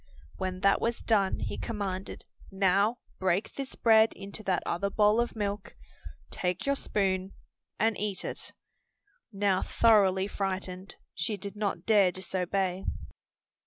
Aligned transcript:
When 0.37 0.61
that 0.61 0.81
was 0.81 1.03
done, 1.03 1.41
he 1.41 1.59
commanded, 1.59 2.25
"Now 2.51 2.97
break 3.19 3.53
this 3.53 3.75
bread 3.75 4.13
into 4.13 4.41
that 4.45 4.63
other 4.65 4.89
bowl 4.89 5.21
of 5.21 5.35
milk, 5.35 5.75
take 6.31 6.65
your 6.65 6.73
spoon 6.73 7.33
and 7.79 7.95
eat 7.99 8.25
it." 8.25 8.51
Now 9.31 9.61
thoroughly 9.61 10.25
frightened, 10.27 10.95
she 11.13 11.37
did 11.37 11.55
not 11.55 11.85
dare 11.85 12.11
disobey. 12.11 12.83